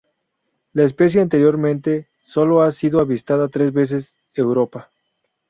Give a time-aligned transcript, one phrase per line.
[0.73, 4.89] La especie anteriormente sólo ha sido avistada tres veces Europa.